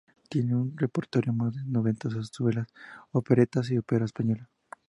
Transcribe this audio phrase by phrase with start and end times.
[0.29, 2.67] Tiene en su repertorio más de noventa zarzuelas,
[3.11, 4.49] operetas y ópera española.